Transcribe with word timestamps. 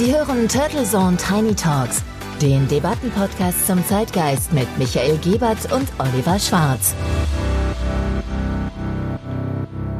Sie 0.00 0.14
hören 0.14 0.48
Turtle 0.48 0.84
Zone 0.84 1.18
Tiny 1.18 1.54
Talks, 1.54 2.02
den 2.40 2.66
Debattenpodcast 2.68 3.66
zum 3.66 3.84
Zeitgeist 3.84 4.50
mit 4.50 4.66
Michael 4.78 5.18
Gebert 5.18 5.70
und 5.70 5.92
Oliver 5.98 6.38
Schwarz. 6.38 6.94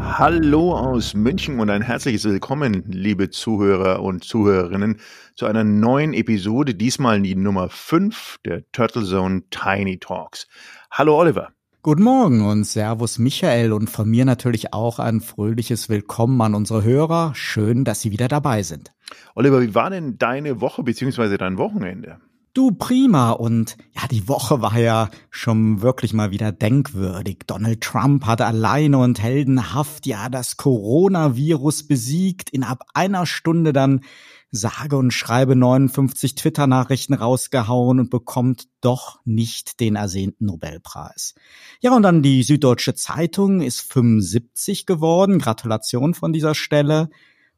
Hallo 0.01 0.75
aus 0.75 1.13
München 1.13 1.61
und 1.61 1.69
ein 1.69 1.83
herzliches 1.83 2.25
Willkommen, 2.25 2.83
liebe 2.87 3.29
Zuhörer 3.29 4.03
und 4.03 4.25
Zuhörerinnen, 4.25 5.01
zu 5.35 5.45
einer 5.45 5.65
neuen 5.65 6.15
Episode, 6.15 6.75
diesmal 6.75 7.21
die 7.21 7.37
Nummer 7.37 7.69
5 7.69 8.39
der 8.47 8.63
Turtle 8.73 9.05
Zone 9.05 9.43
Tiny 9.51 9.99
Talks. 9.99 10.49
Hallo 10.91 11.19
Oliver. 11.19 11.53
Guten 11.83 12.03
Morgen 12.03 12.43
und 12.43 12.65
Servus 12.65 13.19
Michael 13.19 13.73
und 13.73 13.89
von 13.89 14.07
mir 14.07 14.27
natürlich 14.27 14.75
auch 14.75 14.99
ein 14.99 15.23
fröhliches 15.23 15.89
Willkommen 15.89 16.39
an 16.43 16.55
unsere 16.55 16.85
Hörer. 16.85 17.33
Schön, 17.35 17.87
dass 17.87 18.03
Sie 18.03 18.11
wieder 18.11 18.29
dabei 18.29 18.63
sind. 18.63 18.93
Oliver, 19.35 19.63
wie 19.63 19.75
war 19.75 19.89
denn 19.89 20.19
deine 20.19 20.61
Woche 20.61 20.83
bzw. 20.83 21.39
dein 21.39 21.57
Wochenende? 21.57 22.19
Du 22.53 22.73
prima 22.73 23.31
und 23.31 23.79
ja, 23.95 24.07
die 24.11 24.29
Woche 24.29 24.61
war 24.61 24.79
ja 24.79 25.09
schon 25.31 25.81
wirklich 25.81 26.13
mal 26.13 26.31
wieder 26.31 26.53
denkwürdig. 26.53 27.45
Donald 27.47 27.81
Trump 27.81 28.27
hat 28.27 28.43
alleine 28.43 28.99
und 28.99 29.23
heldenhaft 29.23 30.05
ja 30.05 30.29
das 30.29 30.59
Coronavirus 30.59 31.85
besiegt, 31.85 32.51
in 32.51 32.63
ab 32.63 32.83
einer 32.93 33.25
Stunde 33.25 33.73
dann 33.73 34.03
sage 34.51 34.97
und 34.97 35.13
schreibe 35.13 35.55
59 35.55 36.35
Twitter-Nachrichten 36.35 37.15
rausgehauen 37.15 38.01
und 38.01 38.11
bekommt 38.11 38.69
doch 38.81 39.21
nicht 39.25 39.81
den 39.81 39.97
ersehnten 39.97 40.47
Nobelpreis. 40.47 41.35
Ja, 41.81 41.95
und 41.95 42.03
dann 42.03 42.23
die 42.23 42.43
Süddeutsche 42.43 42.95
Zeitung 42.95 43.61
ist 43.61 43.81
75 43.81 44.87
geworden. 44.87 45.39
Gratulation 45.39 46.15
von 46.15 46.33
dieser 46.33 46.55
Stelle. 46.55 47.11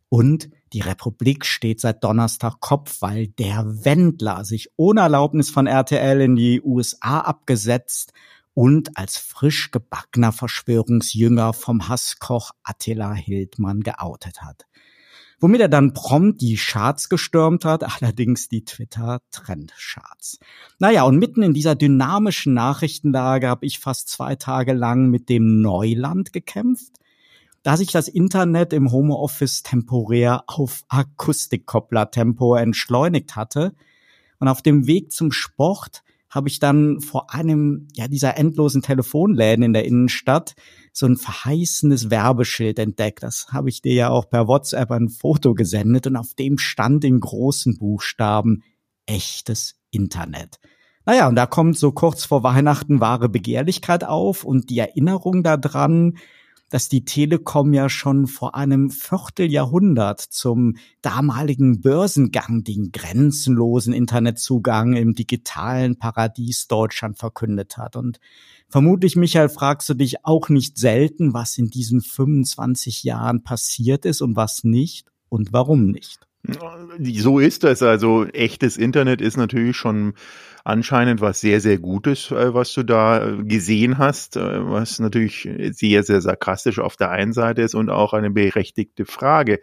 Und 0.08 0.50
die 0.74 0.80
Republik 0.80 1.46
steht 1.46 1.80
seit 1.80 2.04
Donnerstag 2.04 2.60
Kopf, 2.60 3.00
weil 3.00 3.28
der 3.28 3.64
Wendler 3.84 4.44
sich 4.44 4.68
ohne 4.76 5.00
Erlaubnis 5.00 5.48
von 5.48 5.66
RTL 5.66 6.20
in 6.20 6.36
die 6.36 6.60
USA 6.60 7.20
abgesetzt 7.20 8.12
und 8.52 8.98
als 8.98 9.16
frisch 9.16 9.70
gebackener 9.70 10.32
Verschwörungsjünger 10.32 11.54
vom 11.54 11.88
Hasskoch 11.88 12.50
Attila 12.62 13.14
Hildmann 13.14 13.80
geoutet 13.80 14.42
hat. 14.42 14.66
Womit 15.42 15.60
er 15.60 15.68
dann 15.68 15.92
prompt 15.92 16.40
die 16.40 16.56
Charts 16.56 17.10
gestürmt 17.10 17.66
hat, 17.66 17.84
allerdings 18.02 18.48
die 18.48 18.64
Twitter-Trend-Charts. 18.64 20.38
Naja, 20.78 21.02
und 21.02 21.18
mitten 21.18 21.42
in 21.42 21.52
dieser 21.52 21.74
dynamischen 21.74 22.54
Nachrichtenlage 22.54 23.48
habe 23.48 23.66
ich 23.66 23.78
fast 23.78 24.08
zwei 24.08 24.36
Tage 24.36 24.72
lang 24.72 25.10
mit 25.10 25.28
dem 25.28 25.60
Neuland 25.60 26.32
gekämpft 26.32 26.92
da 27.62 27.76
sich 27.76 27.92
das 27.92 28.08
Internet 28.08 28.72
im 28.72 28.90
Homeoffice 28.90 29.62
temporär 29.62 30.44
auf 30.48 30.82
Akustikkopplertempo 30.88 32.56
entschleunigt 32.56 33.36
hatte. 33.36 33.74
Und 34.38 34.48
auf 34.48 34.62
dem 34.62 34.86
Weg 34.86 35.12
zum 35.12 35.30
Sport 35.30 36.02
habe 36.28 36.48
ich 36.48 36.58
dann 36.58 37.00
vor 37.00 37.32
einem 37.32 37.86
ja 37.94 38.08
dieser 38.08 38.36
endlosen 38.36 38.82
Telefonläden 38.82 39.62
in 39.62 39.72
der 39.72 39.84
Innenstadt 39.84 40.54
so 40.92 41.06
ein 41.06 41.16
verheißendes 41.16 42.10
Werbeschild 42.10 42.78
entdeckt. 42.78 43.22
Das 43.22 43.48
habe 43.50 43.70
ich 43.70 43.80
dir 43.80 43.94
ja 43.94 44.10
auch 44.10 44.28
per 44.28 44.46
WhatsApp 44.46 44.90
ein 44.90 45.08
Foto 45.08 45.54
gesendet 45.54 46.06
und 46.06 46.16
auf 46.16 46.34
dem 46.34 46.58
stand 46.58 47.04
in 47.04 47.20
großen 47.20 47.78
Buchstaben 47.78 48.62
echtes 49.06 49.74
Internet. 49.90 50.58
Naja, 51.04 51.28
und 51.28 51.34
da 51.34 51.46
kommt 51.46 51.76
so 51.76 51.90
kurz 51.90 52.24
vor 52.24 52.42
Weihnachten 52.44 53.00
wahre 53.00 53.28
Begehrlichkeit 53.28 54.04
auf 54.04 54.44
und 54.44 54.70
die 54.70 54.78
Erinnerung 54.78 55.42
daran, 55.42 56.18
dass 56.72 56.88
die 56.88 57.04
Telekom 57.04 57.74
ja 57.74 57.90
schon 57.90 58.26
vor 58.26 58.54
einem 58.54 58.88
Vierteljahrhundert 58.88 60.20
zum 60.20 60.76
damaligen 61.02 61.82
Börsengang 61.82 62.64
den 62.64 62.92
grenzenlosen 62.92 63.92
Internetzugang 63.92 64.94
im 64.94 65.12
digitalen 65.12 65.98
Paradies 65.98 66.68
Deutschland 66.68 67.18
verkündet 67.18 67.76
hat. 67.76 67.96
Und 67.96 68.20
vermutlich, 68.72 69.14
Michael, 69.14 69.50
fragst 69.50 69.88
du 69.88 69.94
dich 69.94 70.24
auch 70.24 70.48
nicht 70.48 70.78
selten, 70.78 71.34
was 71.34 71.58
in 71.58 71.68
diesen 71.68 72.00
25 72.00 73.04
Jahren 73.04 73.44
passiert 73.44 74.04
ist 74.04 74.22
und 74.22 74.34
was 74.34 74.64
nicht 74.64 75.06
und 75.28 75.52
warum 75.52 75.86
nicht. 75.86 76.26
So 76.98 77.38
ist 77.38 77.62
das. 77.62 77.82
Also 77.82 78.26
echtes 78.26 78.76
Internet 78.76 79.20
ist 79.20 79.36
natürlich 79.36 79.76
schon 79.76 80.14
anscheinend 80.64 81.20
was 81.20 81.40
sehr, 81.40 81.60
sehr 81.60 81.78
Gutes, 81.78 82.30
äh, 82.30 82.54
was 82.54 82.72
du 82.74 82.82
da 82.82 83.26
äh, 83.26 83.44
gesehen 83.44 83.98
hast, 83.98 84.36
äh, 84.36 84.70
was 84.70 84.98
natürlich 84.98 85.48
sehr, 85.72 86.02
sehr 86.02 86.20
sarkastisch 86.20 86.78
auf 86.78 86.96
der 86.96 87.10
einen 87.10 87.32
Seite 87.32 87.62
ist 87.62 87.74
und 87.74 87.90
auch 87.90 88.12
eine 88.12 88.30
berechtigte 88.30 89.04
Frage. 89.04 89.60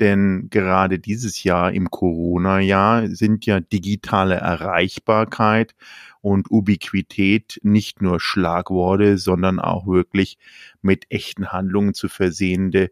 Denn 0.00 0.48
gerade 0.50 0.98
dieses 0.98 1.42
Jahr 1.42 1.72
im 1.72 1.90
Corona-Jahr 1.90 3.08
sind 3.08 3.46
ja 3.46 3.60
digitale 3.60 4.36
Erreichbarkeit 4.36 5.74
und 6.20 6.50
Ubiquität 6.50 7.58
nicht 7.62 8.02
nur 8.02 8.20
Schlagworte, 8.20 9.16
sondern 9.16 9.58
auch 9.58 9.86
wirklich 9.86 10.38
mit 10.82 11.06
echten 11.08 11.52
Handlungen 11.52 11.94
zu 11.94 12.08
versehende 12.08 12.90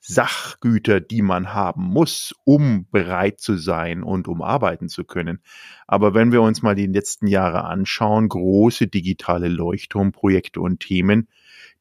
Sachgüter, 0.00 1.00
die 1.00 1.22
man 1.22 1.52
haben 1.52 1.82
muss, 1.82 2.34
um 2.44 2.86
bereit 2.90 3.40
zu 3.40 3.56
sein 3.56 4.02
und 4.02 4.28
um 4.28 4.42
arbeiten 4.42 4.88
zu 4.88 5.04
können. 5.04 5.40
Aber 5.86 6.14
wenn 6.14 6.32
wir 6.32 6.42
uns 6.42 6.62
mal 6.62 6.74
die 6.74 6.86
letzten 6.86 7.26
Jahre 7.26 7.64
anschauen, 7.64 8.28
große 8.28 8.86
digitale 8.86 9.48
Leuchtturmprojekte 9.48 10.60
und 10.60 10.80
Themen 10.80 11.28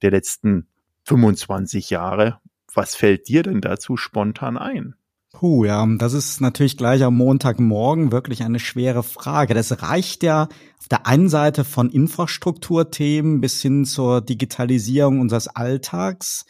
der 0.01 0.11
letzten 0.11 0.67
25 1.03 1.91
Jahre, 1.91 2.39
was 2.73 2.95
fällt 2.95 3.27
dir 3.27 3.43
denn 3.43 3.61
dazu 3.61 3.95
spontan 3.95 4.57
ein? 4.57 4.95
Puh, 5.31 5.65
ja, 5.65 5.85
das 5.97 6.13
ist 6.13 6.39
natürlich 6.39 6.77
gleich 6.77 7.03
am 7.03 7.17
Montagmorgen 7.17 8.13
wirklich 8.13 8.41
eine 8.43 8.59
schwere 8.59 9.03
Frage. 9.03 9.53
Das 9.53 9.81
reicht 9.81 10.23
ja 10.23 10.43
auf 10.79 10.87
der 10.89 11.07
einen 11.07 11.27
Seite 11.27 11.65
von 11.65 11.89
Infrastrukturthemen 11.89 13.41
bis 13.41 13.61
hin 13.61 13.83
zur 13.83 14.21
Digitalisierung 14.21 15.19
unseres 15.19 15.49
Alltags 15.49 16.45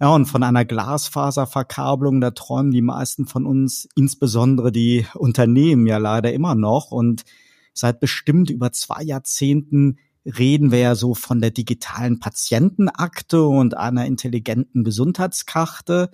ja, 0.00 0.14
und 0.14 0.26
von 0.26 0.42
einer 0.42 0.66
Glasfaserverkabelung, 0.66 2.20
da 2.20 2.30
träumen 2.30 2.70
die 2.70 2.82
meisten 2.82 3.26
von 3.26 3.46
uns, 3.46 3.88
insbesondere 3.96 4.70
die 4.70 5.06
Unternehmen 5.14 5.86
ja 5.86 5.96
leider 5.96 6.32
immer 6.34 6.54
noch. 6.54 6.90
Und 6.90 7.24
seit 7.72 7.98
bestimmt 8.00 8.50
über 8.50 8.72
zwei 8.72 9.02
Jahrzehnten 9.02 9.98
reden 10.26 10.70
wir 10.70 10.80
ja 10.80 10.94
so 10.94 11.14
von 11.14 11.40
der 11.40 11.50
digitalen 11.50 12.20
Patientenakte 12.20 13.42
und 13.42 13.76
einer 13.76 14.04
intelligenten 14.04 14.84
Gesundheitskarte. 14.84 16.10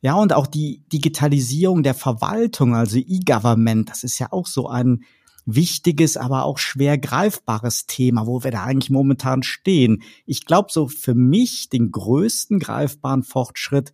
Ja, 0.00 0.14
und 0.14 0.32
auch 0.32 0.48
die 0.48 0.82
Digitalisierung 0.92 1.84
der 1.84 1.94
Verwaltung, 1.94 2.74
also 2.74 2.98
E-Government, 2.98 3.88
das 3.88 4.02
ist 4.02 4.18
ja 4.18 4.32
auch 4.32 4.46
so 4.46 4.68
ein 4.68 5.04
wichtiges, 5.44 6.16
aber 6.16 6.44
auch 6.44 6.58
schwer 6.58 6.98
greifbares 6.98 7.86
Thema, 7.86 8.26
wo 8.26 8.44
wir 8.44 8.50
da 8.50 8.64
eigentlich 8.64 8.90
momentan 8.90 9.42
stehen. 9.42 10.02
Ich 10.26 10.46
glaube, 10.46 10.68
so 10.70 10.88
für 10.88 11.14
mich 11.14 11.68
den 11.68 11.90
größten 11.90 12.58
greifbaren 12.58 13.22
Fortschritt 13.22 13.92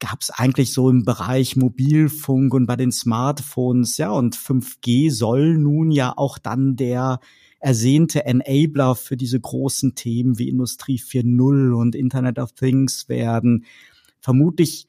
gab 0.00 0.22
es 0.22 0.30
eigentlich 0.30 0.72
so 0.72 0.88
im 0.90 1.04
Bereich 1.04 1.56
Mobilfunk 1.56 2.54
und 2.54 2.66
bei 2.66 2.76
den 2.76 2.90
Smartphones, 2.90 3.98
ja, 3.98 4.10
und 4.10 4.36
5G 4.36 5.12
soll 5.12 5.58
nun 5.58 5.90
ja 5.90 6.14
auch 6.16 6.38
dann 6.38 6.74
der 6.74 7.20
ersehnte 7.60 8.24
Enabler 8.24 8.94
für 8.96 9.18
diese 9.18 9.38
großen 9.38 9.94
Themen 9.94 10.38
wie 10.38 10.48
Industrie 10.48 10.98
4.0 10.98 11.74
und 11.74 11.94
Internet 11.94 12.38
of 12.38 12.52
Things 12.52 13.08
werden. 13.10 13.66
Vermutlich 14.20 14.88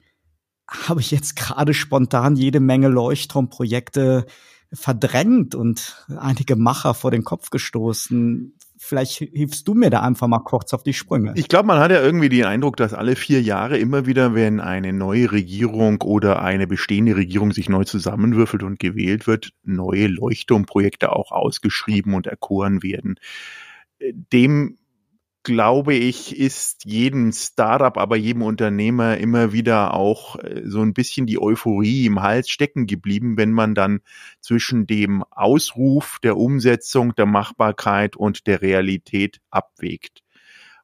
habe 0.67 1.01
ich 1.01 1.11
jetzt 1.11 1.35
gerade 1.35 1.73
spontan 1.73 2.37
jede 2.37 2.61
Menge 2.61 2.87
Leuchtturmprojekte 2.87 4.25
verdrängt 4.73 5.55
und 5.55 6.05
einige 6.17 6.55
Macher 6.55 6.93
vor 6.93 7.11
den 7.11 7.23
Kopf 7.23 7.49
gestoßen. 7.49 8.53
Vielleicht 8.77 9.13
hilfst 9.17 9.67
du 9.67 9.73
mir 9.73 9.89
da 9.89 10.01
einfach 10.01 10.27
mal 10.27 10.39
kurz 10.39 10.73
auf 10.73 10.81
die 10.81 10.93
Sprünge. 10.93 11.33
Ich 11.35 11.49
glaube, 11.49 11.67
man 11.67 11.79
hat 11.79 11.91
ja 11.91 12.01
irgendwie 12.01 12.29
den 12.29 12.45
Eindruck, 12.45 12.77
dass 12.77 12.93
alle 12.93 13.15
vier 13.15 13.41
Jahre 13.41 13.77
immer 13.77 14.07
wieder, 14.07 14.33
wenn 14.33 14.59
eine 14.59 14.91
neue 14.91 15.31
Regierung 15.31 16.01
oder 16.01 16.41
eine 16.41 16.65
bestehende 16.65 17.15
Regierung 17.15 17.51
sich 17.51 17.69
neu 17.69 17.83
zusammenwürfelt 17.83 18.63
und 18.63 18.79
gewählt 18.79 19.27
wird, 19.27 19.51
neue 19.63 20.07
Leuchtturmprojekte 20.07 21.11
auch 21.11 21.31
ausgeschrieben 21.31 22.15
und 22.15 22.25
erkoren 22.25 22.81
werden. 22.81 23.15
Dem 23.99 24.77
glaube 25.43 25.93
ich, 25.93 26.37
ist 26.37 26.85
jedem 26.85 27.31
Startup, 27.31 27.97
aber 27.97 28.15
jedem 28.15 28.43
Unternehmer 28.43 29.17
immer 29.17 29.53
wieder 29.53 29.93
auch 29.93 30.35
äh, 30.37 30.61
so 30.65 30.81
ein 30.81 30.93
bisschen 30.93 31.25
die 31.25 31.41
Euphorie 31.41 32.05
im 32.05 32.21
Hals 32.21 32.49
stecken 32.49 32.85
geblieben, 32.87 33.37
wenn 33.37 33.51
man 33.51 33.75
dann 33.75 34.01
zwischen 34.39 34.87
dem 34.87 35.23
Ausruf 35.31 36.19
der 36.23 36.37
Umsetzung, 36.37 37.15
der 37.15 37.25
Machbarkeit 37.25 38.15
und 38.15 38.47
der 38.47 38.61
Realität 38.61 39.41
abwägt. 39.49 40.21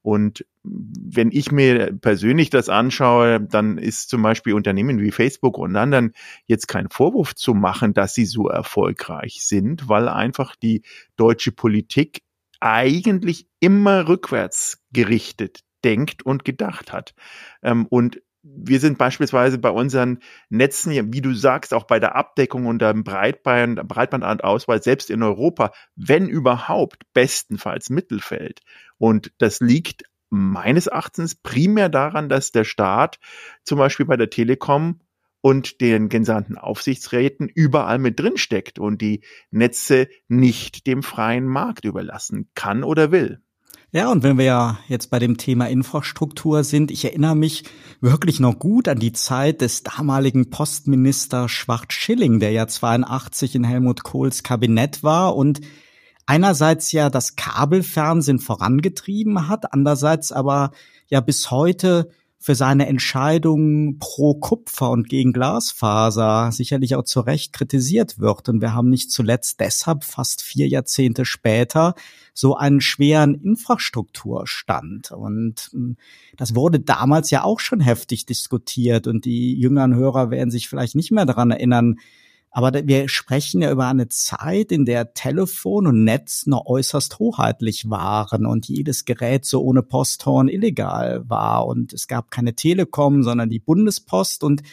Und 0.01 0.45
wenn 0.63 1.31
ich 1.31 1.51
mir 1.51 1.93
persönlich 1.93 2.49
das 2.49 2.69
anschaue, 2.69 3.41
dann 3.41 3.77
ist 3.77 4.09
zum 4.09 4.21
Beispiel 4.21 4.53
Unternehmen 4.53 5.01
wie 5.01 5.11
Facebook 5.11 5.57
und 5.57 5.75
anderen 5.75 6.13
jetzt 6.45 6.67
kein 6.67 6.89
Vorwurf 6.89 7.35
zu 7.35 7.53
machen, 7.53 7.93
dass 7.93 8.13
sie 8.13 8.25
so 8.25 8.47
erfolgreich 8.47 9.39
sind, 9.41 9.89
weil 9.89 10.07
einfach 10.07 10.55
die 10.55 10.81
deutsche 11.17 11.51
Politik 11.51 12.21
eigentlich 12.59 13.47
immer 13.59 14.07
rückwärts 14.07 14.83
gerichtet 14.91 15.61
denkt 15.83 16.23
und 16.23 16.43
gedacht 16.43 16.91
hat. 16.91 17.13
Ähm, 17.61 17.85
und 17.89 18.21
wir 18.43 18.79
sind 18.79 18.97
beispielsweise 18.97 19.57
bei 19.57 19.69
unseren 19.69 20.19
Netzen, 20.49 21.13
wie 21.13 21.21
du 21.21 21.33
sagst, 21.33 21.73
auch 21.73 21.83
bei 21.83 21.99
der 21.99 22.15
Abdeckung 22.15 22.65
und 22.65 22.81
dem 22.81 23.03
Breitband, 23.03 23.87
Breitbandauswahl, 23.87 24.81
selbst 24.81 25.09
in 25.09 25.21
Europa, 25.21 25.71
wenn 25.95 26.27
überhaupt, 26.27 27.03
bestenfalls 27.13 27.89
Mittelfeld. 27.89 28.61
Und 28.97 29.31
das 29.37 29.59
liegt 29.59 30.03
meines 30.29 30.87
Erachtens 30.87 31.35
primär 31.35 31.89
daran, 31.89 32.29
dass 32.29 32.51
der 32.51 32.63
Staat 32.63 33.19
zum 33.63 33.77
Beispiel 33.77 34.05
bei 34.05 34.17
der 34.17 34.29
Telekom 34.29 35.01
und 35.41 35.81
den 35.81 36.09
genannten 36.09 36.57
Aufsichtsräten 36.57 37.47
überall 37.47 37.99
mit 37.99 38.19
drin 38.19 38.37
steckt 38.37 38.79
und 38.79 39.01
die 39.01 39.21
Netze 39.51 40.07
nicht 40.27 40.87
dem 40.87 41.03
freien 41.03 41.45
Markt 41.45 41.85
überlassen 41.85 42.49
kann 42.55 42.83
oder 42.83 43.11
will. 43.11 43.41
Ja, 43.93 44.11
und 44.11 44.21
wenn 44.21 44.37
wir 44.37 44.43
ja 44.43 44.79
jetzt 44.89 45.09
bei 45.09 45.17
dem 45.17 45.37
Thema 45.37 45.69
Infrastruktur 45.69 46.65
sind, 46.65 46.91
ich 46.91 47.05
erinnere 47.05 47.37
mich 47.37 47.63
wirklich 48.01 48.41
noch 48.41 48.59
gut 48.59 48.89
an 48.89 48.99
die 48.99 49.13
Zeit 49.13 49.61
des 49.61 49.83
damaligen 49.83 50.49
Postminister 50.49 51.47
Schwarz-Schilling, 51.47 52.41
der 52.41 52.51
ja 52.51 52.67
82 52.67 53.55
in 53.55 53.63
Helmut 53.63 54.03
Kohls 54.03 54.43
Kabinett 54.43 55.03
war 55.03 55.37
und 55.37 55.61
einerseits 56.25 56.91
ja 56.91 57.09
das 57.09 57.37
Kabelfernsehen 57.37 58.39
vorangetrieben 58.39 59.47
hat, 59.47 59.71
andererseits 59.71 60.33
aber 60.33 60.71
ja 61.07 61.21
bis 61.21 61.49
heute 61.49 62.11
für 62.39 62.55
seine 62.55 62.87
Entscheidungen 62.87 63.97
pro 63.99 64.35
Kupfer 64.35 64.91
und 64.91 65.09
gegen 65.09 65.33
Glasfaser 65.33 66.51
sicherlich 66.51 66.95
auch 66.95 67.03
zu 67.03 67.21
Recht 67.21 67.51
kritisiert 67.51 68.19
wird. 68.19 68.47
Und 68.47 68.61
wir 68.61 68.73
haben 68.73 68.89
nicht 68.89 69.11
zuletzt 69.11 69.59
deshalb 69.59 70.03
fast 70.03 70.41
vier 70.41 70.67
Jahrzehnte 70.67 71.25
später 71.25 71.95
so 72.33 72.55
einen 72.55 72.79
schweren 72.79 73.33
Infrastrukturstand. 73.33 75.11
Und 75.11 75.69
hm, 75.71 75.97
das 76.37 76.53
wurde 76.53 76.79
damals 76.79 77.31
ja 77.31 77.43
auch 77.43 77.59
schon 77.59 77.79
heftig 77.79 78.27
diskutiert. 78.27 79.07
Und 79.07 79.25
die 79.25 79.59
jüngeren 79.59 79.95
Hörer 79.95 80.29
werden 80.29 80.51
sich 80.51 80.69
vielleicht 80.69 80.95
nicht 80.95 81.11
mehr 81.11 81.25
daran 81.25 81.51
erinnern, 81.51 81.97
aber 82.57 82.71
wir 82.87 83.07
sprechen 83.07 83.61
ja 83.61 83.71
über 83.71 83.85
eine 83.85 84.09
Zeit, 84.09 84.71
in 84.71 84.85
der 84.85 85.13
Telefon 85.13 85.85
und 85.85 86.03
Netz 86.03 86.47
noch 86.47 86.65
äußerst 86.65 87.19
hoheitlich 87.19 87.87
waren 87.91 88.47
und 88.47 88.67
jedes 88.67 89.05
Gerät 89.05 89.45
so 89.45 89.61
ohne 89.61 89.83
Posthorn 89.83 90.47
illegal 90.47 91.23
war. 91.29 91.67
Und 91.67 91.93
es 91.93 92.07
gab 92.07 92.31
keine 92.31 92.55
Telekom, 92.55 93.21
sondern 93.21 93.51
die 93.51 93.59
Bundespost. 93.59 94.43
Und 94.43 94.63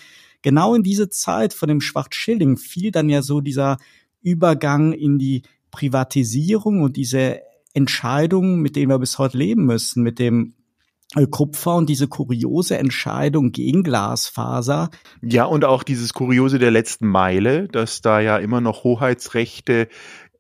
genau 0.41 0.75
in 0.75 0.83
diese 0.83 1.11
Zeit 1.11 1.53
von 1.53 1.69
dem 1.69 1.83
Schwarzschilling 1.83 2.57
fiel 2.57 2.91
dann 2.91 3.11
ja 3.11 3.21
so 3.21 3.43
dieser 3.43 3.77
Übergang 4.23 4.95
in 4.95 5.19
die 5.19 5.43
Privatisierung 5.71 6.81
und 6.81 6.97
diese 6.97 7.43
Entscheidung, 7.75 8.63
mit 8.63 8.77
denen 8.77 8.89
wir 8.89 8.99
bis 8.99 9.19
heute 9.19 9.37
leben 9.37 9.67
müssen, 9.67 10.03
mit 10.03 10.19
dem 10.19 10.55
Kupfer 11.31 11.77
und 11.77 11.89
diese 11.89 12.09
kuriose 12.09 12.79
Entscheidung 12.79 13.53
gegen 13.53 13.83
Glasfaser. 13.83 14.91
Ja, 15.23 15.45
und 15.45 15.65
auch 15.65 15.83
dieses 15.83 16.13
Kuriose 16.13 16.59
der 16.59 16.71
letzten 16.71 17.07
Meile, 17.07 17.69
dass 17.69 18.01
da 18.01 18.21
ja 18.21 18.39
immer 18.39 18.61
noch 18.61 18.85
Hoheitsrechte 18.85 19.89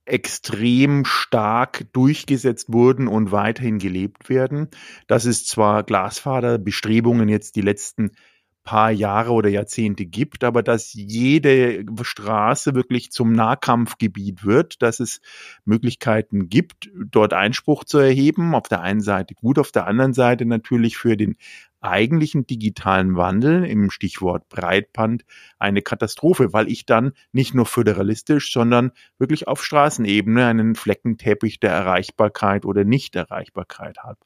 extrem 0.06 1.04
stark 1.04 1.86
durchgesetzt 1.92 2.72
wurden 2.72 3.08
und 3.08 3.32
weiterhin 3.32 3.78
gelebt 3.78 4.28
werden. 4.28 4.68
Das 5.06 5.24
ist 5.24 5.48
zwar 5.48 5.82
Glasfaserbestrebungen 5.82 7.28
jetzt 7.28 7.56
die 7.56 7.62
letzten 7.62 8.10
paar 8.64 8.90
Jahre 8.90 9.32
oder 9.32 9.50
Jahrzehnte 9.50 10.06
gibt, 10.06 10.42
aber 10.42 10.62
dass 10.62 10.94
jede 10.94 11.84
Straße 12.02 12.74
wirklich 12.74 13.12
zum 13.12 13.32
Nahkampfgebiet 13.32 14.44
wird, 14.44 14.82
dass 14.82 15.00
es 15.00 15.20
Möglichkeiten 15.66 16.48
gibt, 16.48 16.90
dort 16.94 17.34
Einspruch 17.34 17.84
zu 17.84 17.98
erheben. 17.98 18.54
Auf 18.54 18.68
der 18.68 18.80
einen 18.80 19.02
Seite 19.02 19.34
gut, 19.34 19.58
auf 19.58 19.70
der 19.70 19.86
anderen 19.86 20.14
Seite 20.14 20.46
natürlich 20.46 20.96
für 20.96 21.16
den 21.16 21.36
eigentlichen 21.84 22.46
digitalen 22.46 23.14
Wandel 23.14 23.64
im 23.66 23.90
Stichwort 23.90 24.48
Breitband 24.48 25.24
eine 25.58 25.82
Katastrophe, 25.82 26.54
weil 26.54 26.70
ich 26.70 26.86
dann 26.86 27.12
nicht 27.32 27.54
nur 27.54 27.66
föderalistisch, 27.66 28.50
sondern 28.50 28.92
wirklich 29.18 29.46
auf 29.46 29.62
Straßenebene 29.62 30.46
einen 30.46 30.74
Fleckenteppich 30.74 31.60
der 31.60 31.72
Erreichbarkeit 31.72 32.64
oder 32.64 32.84
Nichterreichbarkeit 32.84 33.98
habe. 33.98 34.18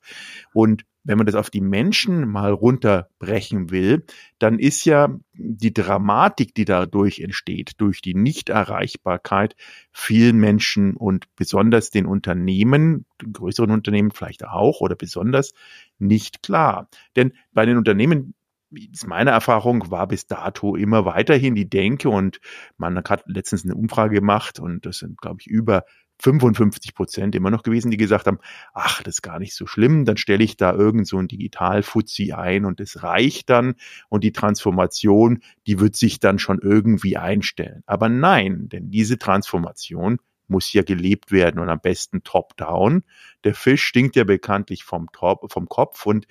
Und 0.53 0.85
wenn 1.09 1.17
man 1.17 1.27
das 1.27 1.37
auf 1.37 1.49
die 1.49 1.63
Menschen 1.63 2.29
mal 2.29 2.53
runterbrechen 2.53 3.71
will, 3.71 4.05
dann 4.39 4.59
ist 4.59 4.85
ja 4.85 5.09
die 5.33 5.73
Dramatik, 5.73 6.55
die 6.55 6.67
dadurch 6.67 7.21
entsteht, 7.21 7.73
durch 7.79 8.03
die 8.03 8.13
Nichterreichbarkeit 8.13 9.57
vielen 9.91 10.37
Menschen 10.37 10.95
und 10.97 11.35
besonders 11.35 11.89
den 11.89 12.05
Unternehmen, 12.05 13.07
größeren 13.33 13.71
Unternehmen 13.71 14.11
vielleicht 14.11 14.45
auch 14.45 14.83
oder 14.83 14.97
besonders 14.97 15.55
nicht 15.99 16.43
klar. 16.43 16.91
Denn 17.17 17.33
bei 17.53 17.65
den 17.65 17.79
Unternehmen 17.79 18.35
ist 18.71 19.07
meine 19.07 19.31
Erfahrung, 19.31 19.91
war 19.91 20.09
bis 20.09 20.27
dato 20.27 20.77
immer 20.77 21.07
weiterhin 21.07 21.55
die 21.55 21.71
Denke 21.71 22.11
und 22.11 22.39
man 22.77 22.99
hat 22.99 23.25
letztens 23.25 23.65
eine 23.65 23.75
Umfrage 23.75 24.17
gemacht 24.17 24.61
und 24.61 24.85
das 24.85 24.99
sind, 24.99 25.19
glaube 25.19 25.39
ich, 25.41 25.47
über 25.47 25.85
55 26.21 26.95
Prozent 26.95 27.35
immer 27.35 27.51
noch 27.51 27.63
gewesen, 27.63 27.91
die 27.91 27.97
gesagt 27.97 28.27
haben, 28.27 28.39
ach, 28.75 29.03
das 29.03 29.17
ist 29.17 29.23
gar 29.23 29.39
nicht 29.39 29.55
so 29.55 29.67
schlimm, 29.67 30.05
dann 30.05 30.17
stelle 30.17 30.43
ich 30.43 30.57
da 30.57 30.73
irgend 30.73 31.07
so 31.07 31.19
ein 31.19 31.29
Digital-Fuzzi 31.29 32.33
ein 32.33 32.65
und 32.65 32.81
es 32.81 33.03
reicht 33.03 33.51
dann 33.51 33.75
und 34.09 34.25
die 34.25 34.33
Transformation, 34.33 35.41
die 35.67 35.79
wird 35.81 35.97
sich 35.97 36.19
dann 36.21 36.39
schon 36.39 36.59
irgendwie 36.61 37.17
einstellen. 37.17 37.83
Aber 37.87 38.09
nein, 38.09 38.69
denn 38.69 38.91
diese 38.91 39.19
Transformation 39.19 40.19
muss 40.49 40.73
ja 40.73 40.83
gelebt 40.83 41.31
werden 41.31 41.61
und 41.61 41.69
am 41.69 41.81
besten 41.81 42.23
top-down. 42.25 43.05
Der 43.45 43.55
Fisch 43.55 43.85
stinkt 43.85 44.17
ja 44.17 44.25
bekanntlich 44.25 44.83
vom, 44.83 45.09
top, 45.13 45.53
vom 45.53 45.69
Kopf 45.69 46.07
und 46.07 46.27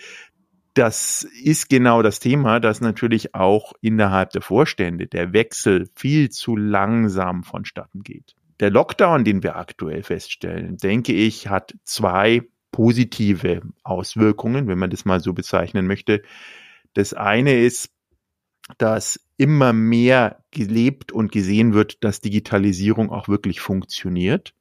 das 0.73 1.23
ist 1.23 1.69
genau 1.69 2.03
das 2.03 2.19
Thema, 2.19 2.59
dass 2.59 2.81
natürlich 2.81 3.33
auch 3.33 3.73
innerhalb 3.81 4.29
der 4.31 4.43
Vorstände 4.43 5.07
der 5.07 5.33
Wechsel 5.33 5.89
viel 5.95 6.29
zu 6.29 6.55
langsam 6.55 7.43
vonstatten 7.43 8.03
geht. 8.03 8.36
Der 8.59 8.71
Lockdown, 8.71 9.23
den 9.23 9.43
wir 9.43 9.55
aktuell 9.55 10.03
feststellen, 10.03 10.77
denke 10.77 11.13
ich, 11.13 11.47
hat 11.47 11.75
zwei 11.83 12.41
positive 12.71 13.61
Auswirkungen, 13.83 14.67
wenn 14.67 14.79
man 14.79 14.89
das 14.89 15.05
mal 15.05 15.19
so 15.19 15.33
bezeichnen 15.33 15.87
möchte. 15.87 16.21
Das 16.93 17.13
eine 17.13 17.59
ist, 17.59 17.91
dass 18.77 19.19
immer 19.37 19.73
mehr 19.73 20.43
gelebt 20.51 21.11
und 21.11 21.31
gesehen 21.31 21.73
wird, 21.73 22.03
dass 22.03 22.21
Digitalisierung 22.21 23.11
auch 23.11 23.27
wirklich 23.27 23.61
funktioniert. 23.61 24.53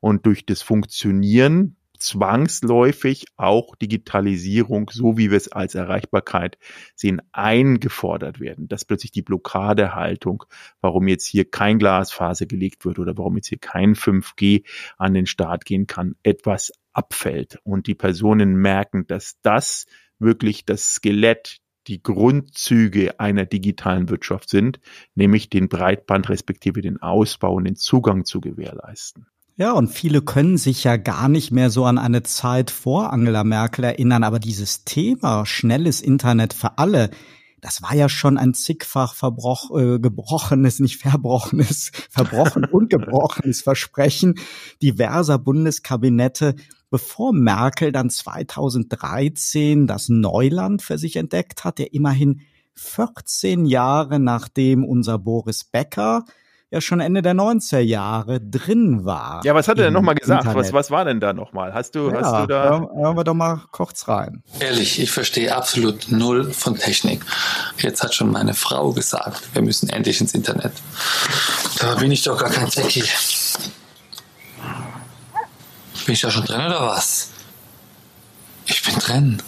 Und 0.00 0.26
durch 0.26 0.46
das 0.46 0.62
Funktionieren 0.62 1.76
zwangsläufig 2.00 3.26
auch 3.36 3.76
Digitalisierung, 3.76 4.90
so 4.92 5.16
wie 5.16 5.30
wir 5.30 5.36
es 5.36 5.52
als 5.52 5.74
Erreichbarkeit 5.74 6.58
sehen, 6.94 7.22
eingefordert 7.32 8.40
werden. 8.40 8.68
Dass 8.68 8.84
plötzlich 8.84 9.12
die 9.12 9.22
Blockadehaltung, 9.22 10.44
warum 10.80 11.08
jetzt 11.08 11.26
hier 11.26 11.48
kein 11.48 11.78
Glasfaser 11.78 12.46
gelegt 12.46 12.84
wird 12.84 12.98
oder 12.98 13.16
warum 13.16 13.36
jetzt 13.36 13.48
hier 13.48 13.58
kein 13.58 13.94
5G 13.94 14.64
an 14.98 15.14
den 15.14 15.26
Start 15.26 15.64
gehen 15.64 15.86
kann, 15.86 16.16
etwas 16.22 16.72
abfällt. 16.92 17.58
Und 17.62 17.86
die 17.86 17.94
Personen 17.94 18.56
merken, 18.56 19.06
dass 19.06 19.40
das 19.42 19.86
wirklich 20.18 20.64
das 20.64 20.94
Skelett, 20.94 21.58
die 21.86 22.02
Grundzüge 22.02 23.18
einer 23.18 23.46
digitalen 23.46 24.10
Wirtschaft 24.10 24.50
sind, 24.50 24.80
nämlich 25.14 25.48
den 25.48 25.68
Breitband 25.68 26.28
respektive 26.28 26.82
den 26.82 27.00
Ausbau 27.00 27.54
und 27.54 27.64
den 27.64 27.76
Zugang 27.76 28.24
zu 28.24 28.40
gewährleisten. 28.40 29.26
Ja, 29.60 29.72
und 29.72 29.88
viele 29.88 30.22
können 30.22 30.56
sich 30.56 30.84
ja 30.84 30.96
gar 30.96 31.28
nicht 31.28 31.50
mehr 31.50 31.68
so 31.68 31.84
an 31.84 31.98
eine 31.98 32.22
Zeit 32.22 32.70
vor 32.70 33.12
Angela 33.12 33.44
Merkel 33.44 33.84
erinnern, 33.84 34.24
aber 34.24 34.38
dieses 34.38 34.86
Thema 34.86 35.44
schnelles 35.44 36.00
Internet 36.00 36.54
für 36.54 36.78
alle, 36.78 37.10
das 37.60 37.82
war 37.82 37.94
ja 37.94 38.08
schon 38.08 38.38
ein 38.38 38.54
zigfach 38.54 39.12
verbroch, 39.12 39.78
äh, 39.78 39.98
gebrochenes, 39.98 40.80
nicht 40.80 40.96
verbrochenes, 40.96 41.92
verbrochen 42.10 42.64
und 42.64 42.88
gebrochenes 42.88 43.60
Versprechen 43.60 44.36
diverser 44.80 45.38
Bundeskabinette, 45.38 46.54
bevor 46.88 47.34
Merkel 47.34 47.92
dann 47.92 48.08
2013 48.08 49.86
das 49.86 50.08
Neuland 50.08 50.80
für 50.80 50.96
sich 50.96 51.16
entdeckt 51.16 51.64
hat, 51.64 51.76
der 51.76 51.92
immerhin 51.92 52.40
14 52.76 53.66
Jahre 53.66 54.20
nachdem 54.20 54.86
unser 54.86 55.18
Boris 55.18 55.64
Becker 55.64 56.24
ja 56.70 56.80
schon 56.80 57.00
Ende 57.00 57.20
der 57.20 57.34
90er 57.34 57.80
Jahre 57.80 58.40
drin 58.40 59.04
war. 59.04 59.40
Ja, 59.44 59.54
was 59.54 59.68
hat 59.68 59.78
er 59.78 59.84
denn 59.84 59.92
nochmal 59.92 60.14
gesagt? 60.14 60.46
Was, 60.54 60.72
was 60.72 60.90
war 60.90 61.04
denn 61.04 61.20
da 61.20 61.32
nochmal? 61.32 61.74
Hast 61.74 61.94
du, 61.94 62.10
ja, 62.10 62.20
hast 62.22 62.42
du 62.42 62.46
da. 62.46 62.88
Hören 62.94 63.16
wir 63.16 63.24
doch 63.24 63.34
mal 63.34 63.62
kurz 63.72 64.06
rein. 64.08 64.42
Ehrlich, 64.60 65.00
ich 65.00 65.10
verstehe 65.10 65.54
absolut 65.54 66.10
null 66.10 66.52
von 66.52 66.76
Technik. 66.76 67.24
Jetzt 67.78 68.02
hat 68.02 68.14
schon 68.14 68.30
meine 68.30 68.54
Frau 68.54 68.92
gesagt, 68.92 69.48
wir 69.52 69.62
müssen 69.62 69.88
endlich 69.88 70.20
ins 70.20 70.32
Internet. 70.32 70.72
Da 71.78 71.96
bin 71.96 72.12
ich 72.12 72.22
doch 72.22 72.38
gar 72.38 72.50
kein 72.50 72.68
Techie. 72.68 73.04
Bin 76.06 76.14
ich 76.14 76.20
da 76.20 76.30
schon 76.30 76.44
drin 76.44 76.60
oder 76.60 76.86
was? 76.86 77.30
Ich 78.66 78.82
bin 78.82 78.94
drin. 78.94 79.42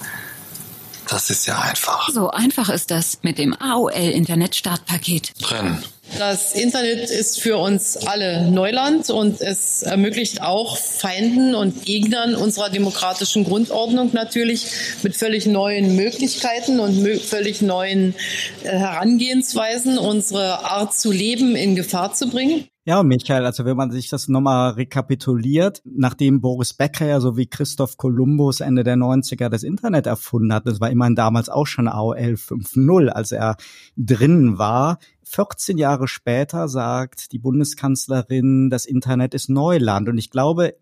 Das 1.08 1.30
ist 1.30 1.46
ja 1.46 1.58
einfach. 1.60 2.08
So 2.08 2.30
einfach 2.30 2.68
ist 2.68 2.90
das 2.90 3.18
mit 3.22 3.38
dem 3.38 3.54
AOL 3.60 3.92
Internet 3.92 4.56
Startpaket. 4.56 5.32
Drin. 5.40 5.82
Das 6.18 6.52
Internet 6.52 7.10
ist 7.10 7.40
für 7.40 7.56
uns 7.56 7.96
alle 7.96 8.50
Neuland 8.50 9.08
und 9.10 9.40
es 9.40 9.82
ermöglicht 9.82 10.42
auch 10.42 10.76
Feinden 10.76 11.54
und 11.54 11.84
Gegnern 11.84 12.34
unserer 12.34 12.68
demokratischen 12.68 13.44
Grundordnung 13.44 14.10
natürlich 14.12 14.66
mit 15.02 15.16
völlig 15.16 15.46
neuen 15.46 15.96
Möglichkeiten 15.96 16.80
und 16.80 17.02
völlig 17.20 17.62
neuen 17.62 18.14
äh, 18.62 18.68
Herangehensweisen 18.68 19.98
unsere 19.98 20.64
Art 20.64 20.94
zu 20.94 21.10
leben 21.10 21.56
in 21.56 21.76
Gefahr 21.76 22.12
zu 22.12 22.28
bringen. 22.28 22.66
Ja, 22.84 23.04
Michael, 23.04 23.46
also 23.46 23.64
wenn 23.64 23.76
man 23.76 23.92
sich 23.92 24.08
das 24.08 24.26
nochmal 24.26 24.72
rekapituliert, 24.72 25.82
nachdem 25.84 26.40
Boris 26.40 26.74
Becker 26.74 27.06
ja 27.06 27.20
so 27.20 27.36
wie 27.36 27.46
Christoph 27.46 27.96
Kolumbus 27.96 28.58
Ende 28.58 28.82
der 28.82 28.96
90er 28.96 29.48
das 29.48 29.62
Internet 29.62 30.08
erfunden 30.08 30.52
hat, 30.52 30.66
das 30.66 30.80
war 30.80 30.90
immerhin 30.90 31.14
damals 31.14 31.48
auch 31.48 31.68
schon 31.68 31.86
AOL 31.86 32.34
5.0, 32.34 33.06
als 33.06 33.30
er 33.30 33.56
drin 33.96 34.58
war, 34.58 34.98
14 35.32 35.78
Jahre 35.78 36.08
später 36.08 36.68
sagt 36.68 37.32
die 37.32 37.38
Bundeskanzlerin, 37.38 38.68
das 38.68 38.84
Internet 38.84 39.32
ist 39.32 39.48
Neuland. 39.48 40.10
Und 40.10 40.18
ich 40.18 40.30
glaube, 40.30 40.76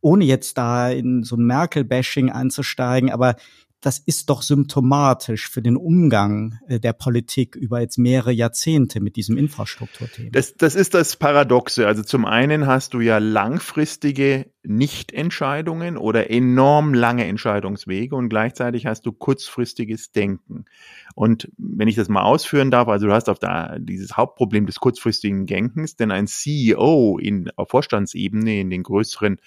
ohne 0.00 0.24
jetzt 0.24 0.56
da 0.56 0.88
in 0.88 1.22
so 1.22 1.36
ein 1.36 1.44
Merkel-Bashing 1.44 2.30
einzusteigen, 2.30 3.10
aber 3.10 3.36
das 3.80 3.98
ist 3.98 4.28
doch 4.28 4.42
symptomatisch 4.42 5.48
für 5.48 5.62
den 5.62 5.76
Umgang 5.76 6.58
äh, 6.68 6.78
der 6.78 6.92
Politik 6.92 7.56
über 7.56 7.80
jetzt 7.80 7.98
mehrere 7.98 8.32
Jahrzehnte 8.32 9.00
mit 9.00 9.16
diesem 9.16 9.38
Infrastrukturthema. 9.38 10.30
Das, 10.32 10.54
das 10.54 10.74
ist 10.74 10.94
das 10.94 11.16
Paradoxe. 11.16 11.86
Also 11.86 12.02
zum 12.02 12.26
einen 12.26 12.66
hast 12.66 12.94
du 12.94 13.00
ja 13.00 13.18
langfristige 13.18 14.50
Nichtentscheidungen 14.62 15.96
oder 15.96 16.30
enorm 16.30 16.92
lange 16.92 17.24
Entscheidungswege 17.24 18.14
und 18.14 18.28
gleichzeitig 18.28 18.84
hast 18.84 19.06
du 19.06 19.12
kurzfristiges 19.12 20.12
Denken. 20.12 20.66
Und 21.14 21.50
wenn 21.56 21.88
ich 21.88 21.96
das 21.96 22.08
mal 22.08 22.22
ausführen 22.22 22.70
darf, 22.70 22.88
also 22.88 23.06
du 23.06 23.12
hast 23.12 23.30
auf 23.30 23.38
der, 23.38 23.78
dieses 23.80 24.16
Hauptproblem 24.16 24.66
des 24.66 24.76
kurzfristigen 24.76 25.46
Denkens, 25.46 25.96
denn 25.96 26.10
ein 26.10 26.26
CEO 26.26 27.18
in, 27.18 27.50
auf 27.56 27.70
Vorstandsebene 27.70 28.60
in 28.60 28.68
den 28.68 28.82
größeren 28.82 29.40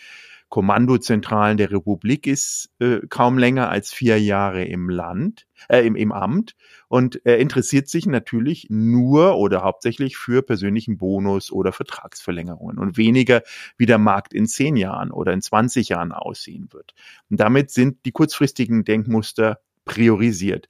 Kommandozentralen 0.54 1.58
der 1.58 1.72
Republik 1.72 2.28
ist 2.28 2.70
äh, 2.78 3.00
kaum 3.10 3.40
länger 3.40 3.70
als 3.70 3.92
vier 3.92 4.22
Jahre 4.22 4.64
im 4.64 4.88
Land, 4.88 5.48
äh, 5.68 5.80
im, 5.80 5.96
im 5.96 6.12
Amt 6.12 6.56
und 6.90 7.26
er 7.26 7.40
interessiert 7.40 7.88
sich 7.88 8.06
natürlich 8.06 8.68
nur 8.70 9.36
oder 9.40 9.64
hauptsächlich 9.64 10.16
für 10.16 10.44
persönlichen 10.44 11.00
Bonus 11.00 11.52
oder 11.52 11.72
Vertragsverlängerungen 11.72 12.78
und 12.78 12.98
weniger, 12.98 13.42
wie 13.78 13.88
der 13.88 13.98
Markt 13.98 14.32
in 14.32 14.46
zehn 14.46 14.76
Jahren 14.76 15.10
oder 15.10 15.34
in 15.34 15.42
20 15.42 15.90
Jahren 15.90 16.12
aussehen 16.12 16.68
wird. 16.72 16.94
Und 17.32 17.40
damit 17.40 17.72
sind 17.72 18.06
die 18.06 18.12
kurzfristigen 18.12 18.84
Denkmuster 18.84 19.58
priorisiert. 19.86 20.70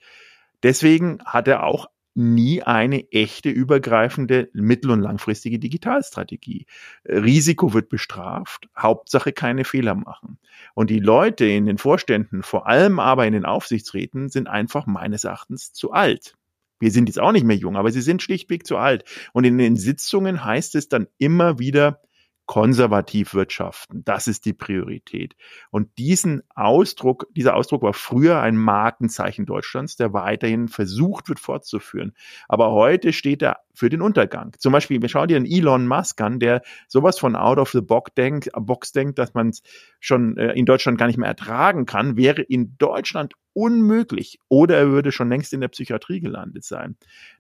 Deswegen 0.64 1.20
hat 1.26 1.50
er 1.50 1.64
auch 1.64 1.88
nie 2.16 2.62
eine 2.62 3.12
echte 3.12 3.50
übergreifende 3.50 4.50
mittel- 4.54 4.92
und 4.92 5.02
langfristige 5.02 5.60
Digitalstrategie. 5.60 6.66
Risiko 7.06 7.74
wird 7.74 7.90
bestraft, 7.90 8.68
Hauptsache 8.78 9.34
keine 9.34 9.64
Fehler 9.64 9.96
machen. 9.96 10.38
Und 10.76 10.90
die 10.90 11.00
Leute 11.00 11.46
in 11.46 11.66
den 11.66 11.78
Vorständen, 11.78 12.44
vor 12.44 12.68
allem 12.68 13.00
aber 13.00 13.26
in 13.26 13.34
den 13.34 13.46
Aufsichtsräten, 13.46 14.30
sind 14.30 14.48
einfach 14.48 14.86
meines 14.86 15.24
Erachtens 15.24 15.74
zu 15.74 15.92
alt. 15.92 16.36
Wir 16.80 16.92
sind 16.92 17.08
jetzt 17.08 17.20
auch 17.20 17.32
nicht 17.32 17.46
mehr 17.46 17.56
jung, 17.56 17.78
aber 17.78 17.92
sie 17.92 18.02
sind 18.02 18.22
schlichtweg 18.22 18.68
zu 18.68 18.78
alt. 18.78 19.06
Und 19.32 19.46
in 19.46 19.58
den 19.58 19.78
Sitzungen 19.78 20.44
heißt 20.44 20.76
es 20.76 20.90
dann 20.90 21.08
immer 21.18 21.58
wieder, 21.58 22.02
konservativ 22.46 23.34
wirtschaften. 23.34 24.04
Das 24.04 24.28
ist 24.28 24.46
die 24.46 24.54
Priorität. 24.54 25.36
Und 25.72 25.98
diesen 25.98 26.44
Ausdruck, 26.56 27.28
dieser 27.36 27.56
Ausdruck 27.56 27.84
war 27.84 27.94
früher 27.94 28.42
ein 28.42 28.58
Markenzeichen 28.58 29.46
Deutschlands, 29.46 29.96
der 29.96 30.14
weiterhin 30.14 30.68
versucht 30.68 31.30
wird 31.30 31.40
fortzuführen. 31.40 32.14
Aber 32.48 32.72
heute 32.72 33.14
steht 33.14 33.42
er 33.42 33.60
für 33.74 33.90
den 33.90 34.02
Untergang. 34.02 34.54
Zum 34.60 34.74
Beispiel, 34.74 35.02
wir 35.02 35.10
schauen 35.10 35.30
dir 35.30 35.38
einen 35.38 35.46
Elon 35.46 35.88
Musk 35.88 36.20
an, 36.22 36.40
der 36.40 36.62
sowas 36.88 37.18
von 37.18 37.36
out 37.36 37.58
of 37.58 37.72
the 37.72 37.82
box 37.82 38.12
denkt, 38.16 38.50
Box 38.54 38.92
denkt 38.92 39.18
dass 39.18 39.34
man 39.34 39.50
es 39.50 39.62
schon 40.00 40.38
äh, 40.38 40.54
in 40.54 40.66
Deutschland 40.66 40.98
gar 40.98 41.08
nicht 41.08 41.18
mehr 41.18 41.30
ertragen 41.30 41.86
kann, 41.86 42.18
wäre 42.18 42.42
in 42.42 42.78
Deutschland 42.78 43.34
unmöglich 43.54 44.40
oder 44.50 44.78
er 44.78 44.90
würde 44.90 45.12
schon 45.12 45.30
längst 45.30 45.54
in 45.54 45.62
der 45.62 45.68
Psychiatrie 45.70 46.20
gelandet 46.20 46.64
sein. 46.64 46.98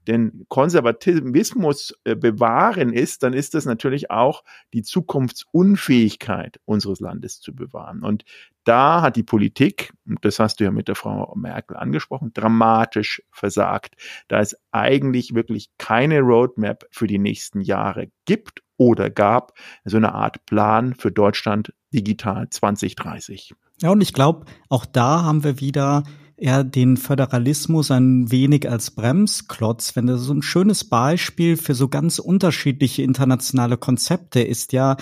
Denn 0.07 0.45
Konservatismus 0.47 1.93
äh, 2.03 2.15
bewahren 2.15 2.93
ist, 2.93 3.23
dann 3.23 3.33
ist 3.33 3.53
das 3.53 3.65
natürlich 3.65 4.11
auch 4.11 4.43
die 4.73 4.83
Zukunftsunfähigkeit 4.83 6.59
unseres 6.65 6.99
Landes 6.99 7.39
zu 7.39 7.55
bewahren. 7.55 8.03
Und 8.03 8.23
da 8.63 9.01
hat 9.01 9.15
die 9.15 9.23
Politik, 9.23 9.93
das 10.21 10.39
hast 10.39 10.59
du 10.59 10.63
ja 10.63 10.71
mit 10.71 10.87
der 10.87 10.95
Frau 10.95 11.33
Merkel 11.35 11.75
angesprochen, 11.75 12.31
dramatisch 12.33 13.21
versagt, 13.31 13.95
da 14.27 14.39
es 14.39 14.55
eigentlich 14.71 15.35
wirklich 15.35 15.69
keine 15.77 16.21
Roadmap 16.21 16.85
für 16.91 17.07
die 17.07 17.19
nächsten 17.19 17.61
Jahre 17.61 18.09
gibt 18.25 18.63
oder 18.77 19.09
gab, 19.09 19.53
so 19.83 19.97
eine 19.97 20.13
Art 20.13 20.45
Plan 20.45 20.95
für 20.95 21.11
Deutschland 21.11 21.73
digital 21.93 22.49
2030. 22.49 23.53
Ja, 23.83 23.91
und 23.91 23.99
ich 23.99 24.13
glaube, 24.13 24.45
auch 24.69 24.85
da 24.85 25.23
haben 25.23 25.43
wir 25.43 25.59
wieder 25.59 26.03
eher 26.37 26.63
den 26.63 26.95
Föderalismus 26.95 27.91
ein 27.91 28.31
wenig 28.31 28.69
als 28.69 28.91
Bremsklotz, 28.91 29.97
wenn 29.97 30.07
das 30.07 30.21
so 30.21 30.33
ein 30.33 30.41
schönes 30.41 30.85
Beispiel 30.85 31.57
für 31.57 31.75
so 31.75 31.89
ganz 31.89 32.17
unterschiedliche 32.17 33.03
internationale 33.03 33.75
Konzepte 33.75 34.41
ist 34.41 34.71
ja, 34.71 34.95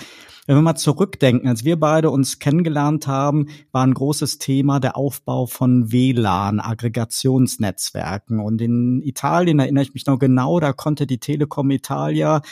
wenn 0.48 0.56
wir 0.56 0.62
mal 0.62 0.74
zurückdenken, 0.74 1.48
als 1.48 1.64
wir 1.64 1.78
beide 1.78 2.10
uns 2.10 2.40
kennengelernt 2.40 3.06
haben, 3.06 3.46
war 3.70 3.86
ein 3.86 3.94
großes 3.94 4.38
Thema 4.38 4.80
der 4.80 4.96
Aufbau 4.96 5.46
von 5.46 5.92
WLAN, 5.92 6.58
Aggregationsnetzwerken. 6.58 8.40
Und 8.40 8.60
in 8.60 9.00
Italien 9.00 9.60
erinnere 9.60 9.84
ich 9.84 9.94
mich 9.94 10.06
noch 10.06 10.18
genau, 10.18 10.58
da 10.58 10.72
konnte 10.72 11.06
die 11.06 11.18
Telekom 11.18 11.70
Italia 11.70 12.42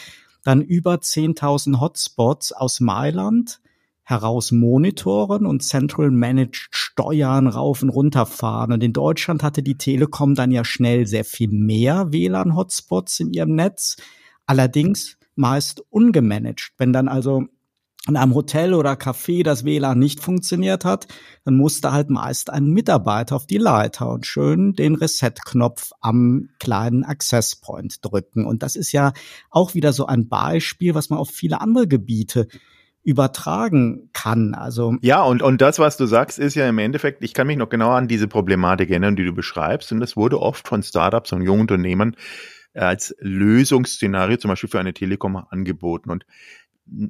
dann 0.44 0.62
über 0.62 0.94
10.000 0.94 1.80
Hotspots 1.80 2.52
aus 2.52 2.78
Mailand 2.78 3.60
heraus 4.11 4.52
monitoren 4.52 5.47
und 5.47 5.62
Central 5.62 6.11
Managed 6.11 6.69
steuern, 6.71 7.47
rauf 7.47 7.83
und 7.83 7.90
runter 7.90 8.26
fahren. 8.26 8.73
Und 8.73 8.83
in 8.83 8.93
Deutschland 8.93 9.43
hatte 9.43 9.62
die 9.62 9.79
Telekom 9.79 10.35
dann 10.35 10.50
ja 10.50 10.64
schnell 10.64 11.07
sehr 11.07 11.25
viel 11.25 11.50
mehr 11.50 12.12
WLAN-Hotspots 12.12 13.21
in 13.21 13.33
ihrem 13.33 13.55
Netz. 13.55 13.97
Allerdings 14.47 15.17
meist 15.37 15.83
ungemanagt. 15.90 16.73
Wenn 16.76 16.93
dann 16.93 17.09
also 17.09 17.47
in 18.09 18.17
einem 18.17 18.35
Hotel 18.35 18.73
oder 18.73 18.95
Café 18.95 19.45
das 19.45 19.64
WLAN 19.64 19.99
nicht 19.99 20.21
funktioniert 20.21 20.85
hat, 20.85 21.07
dann 21.45 21.57
musste 21.57 21.93
halt 21.93 22.09
meist 22.09 22.49
ein 22.49 22.67
Mitarbeiter 22.71 23.37
auf 23.37 23.47
die 23.47 23.59
Leiter 23.59 24.11
und 24.11 24.26
schön 24.26 24.73
den 24.73 24.95
Reset-Knopf 24.95 25.93
am 26.00 26.49
kleinen 26.59 27.05
Access 27.05 27.57
Point 27.57 28.02
drücken. 28.02 28.47
Und 28.47 28.62
das 28.62 28.75
ist 28.75 28.93
ja 28.93 29.12
auch 29.50 29.75
wieder 29.75 29.93
so 29.93 30.07
ein 30.07 30.29
Beispiel, 30.29 30.95
was 30.95 31.11
man 31.11 31.19
auf 31.19 31.31
viele 31.31 31.61
andere 31.61 31.87
Gebiete 31.87 32.49
übertragen 33.02 34.11
kann. 34.12 34.54
Also 34.54 34.97
ja, 35.00 35.23
und 35.23 35.42
und 35.42 35.61
das, 35.61 35.78
was 35.78 35.97
du 35.97 36.07
sagst, 36.07 36.38
ist 36.38 36.54
ja 36.54 36.69
im 36.69 36.78
Endeffekt, 36.78 37.25
ich 37.25 37.35
kann 37.35 37.47
mich 37.47 37.57
noch 37.57 37.69
genau 37.69 37.90
an 37.90 38.09
diese 38.09 38.28
Problematik 38.28 38.90
erinnern, 38.90 39.16
die 39.16 39.25
du 39.25 39.33
beschreibst, 39.33 39.92
und 39.92 40.00
das 40.00 40.16
wurde 40.16 40.40
oft 40.40 40.69
von 40.69 40.83
Startups 40.83 41.33
und 41.33 41.42
jungen 41.42 41.62
Unternehmen 41.62 42.16
als 42.75 43.14
Lösungsszenario 43.19 44.37
zum 44.37 44.50
Beispiel 44.50 44.71
für 44.71 44.80
eine 44.80 44.95
Telekom 44.95 45.37
angeboten. 45.37 46.11
Und 46.11 46.25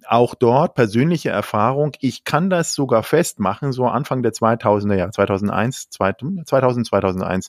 auch 0.07 0.35
dort 0.35 0.75
persönliche 0.75 1.31
Erfahrung. 1.31 1.93
Ich 2.01 2.25
kann 2.25 2.51
das 2.51 2.75
sogar 2.75 3.03
festmachen, 3.03 3.73
so 3.73 3.87
Anfang 3.87 4.23
der 4.23 4.33
2000er 4.33 4.95
Jahre, 4.95 5.11
2001, 5.11 5.91
2000, 5.91 6.47
2001, 6.47 7.49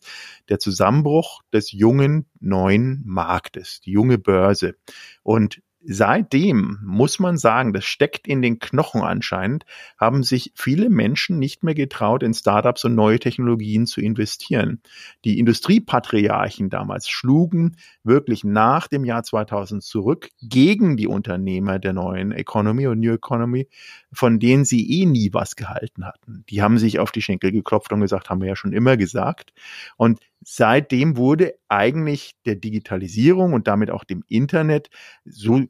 der 0.49 0.59
Zusammenbruch 0.59 1.41
des 1.51 1.71
jungen 1.71 2.25
neuen 2.39 3.01
Marktes, 3.05 3.81
die 3.81 3.91
junge 3.91 4.17
Börse. 4.17 4.75
Und 5.23 5.61
seitdem 5.83 6.79
muss 6.83 7.19
man 7.19 7.37
sagen, 7.37 7.73
das 7.73 7.85
steckt 7.85 8.27
in 8.27 8.41
den 8.41 8.59
Knochen 8.59 9.01
anscheinend, 9.01 9.65
haben 9.97 10.23
sich 10.23 10.51
viele 10.55 10.89
Menschen 10.89 11.39
nicht 11.39 11.63
mehr 11.63 11.73
getraut, 11.73 12.23
in 12.23 12.33
Startups 12.33 12.85
und 12.85 12.95
neue 12.95 13.19
Technologien 13.19 13.85
zu 13.85 14.01
investieren. 14.01 14.81
Die 15.25 15.39
Industriepatriarchen 15.39 16.69
damals 16.69 17.09
schlugen 17.09 17.77
wirklich 18.03 18.43
nach 18.43 18.87
dem 18.87 19.05
Jahr 19.05 19.23
2000 19.23 19.83
zurück 19.83 20.29
gegen 20.41 20.97
die 20.97 21.07
Unternehmer 21.07 21.79
der 21.79 21.93
neuen 21.93 22.31
Economy 22.31 22.87
und 22.87 22.99
New 22.99 23.13
Economy, 23.13 23.67
von 24.11 24.39
denen 24.39 24.65
sie 24.65 25.01
eh 25.01 25.05
nie 25.05 25.33
was 25.33 25.55
gehalten 25.55 26.05
hatten. 26.05 26.43
Die 26.49 26.61
haben 26.61 26.77
sich 26.77 26.99
auf 26.99 27.11
die 27.11 27.21
Schenkel 27.21 27.51
geklopft 27.51 27.91
und 27.91 28.01
gesagt, 28.01 28.29
haben 28.29 28.41
wir 28.41 28.47
ja 28.47 28.55
schon 28.55 28.73
immer 28.73 28.97
gesagt. 28.97 29.53
Und 29.97 30.19
seitdem 30.43 31.17
wurde 31.17 31.55
eigentlich 31.69 32.33
der 32.45 32.55
Digitalisierung 32.55 33.53
und 33.53 33.67
damit 33.67 33.91
auch 33.91 34.03
dem 34.03 34.23
Internet 34.27 34.89
so 35.25 35.61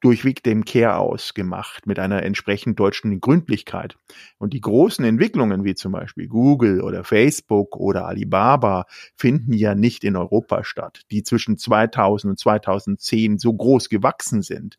durchweg 0.00 0.42
dem 0.42 0.64
Care 0.64 0.96
ausgemacht 0.96 1.86
mit 1.86 1.98
einer 1.98 2.22
entsprechend 2.22 2.78
deutschen 2.78 3.20
Gründlichkeit. 3.20 3.96
Und 4.38 4.52
die 4.52 4.60
großen 4.60 5.04
Entwicklungen 5.04 5.64
wie 5.64 5.74
zum 5.74 5.92
Beispiel 5.92 6.28
Google 6.28 6.82
oder 6.82 7.02
Facebook 7.02 7.76
oder 7.76 8.06
Alibaba 8.06 8.86
finden 9.16 9.52
ja 9.52 9.74
nicht 9.74 10.04
in 10.04 10.16
Europa 10.16 10.62
statt, 10.62 11.02
die 11.10 11.24
zwischen 11.24 11.58
2000 11.58 12.30
und 12.32 12.38
2010 12.38 13.38
so 13.38 13.52
groß 13.52 13.88
gewachsen 13.88 14.42
sind. 14.42 14.78